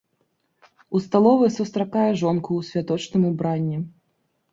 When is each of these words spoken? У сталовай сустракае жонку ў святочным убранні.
У 0.99 1.01
сталовай 1.05 1.51
сустракае 1.57 2.05
жонку 2.21 2.51
ў 2.61 2.69
святочным 2.71 3.29
убранні. 3.31 3.77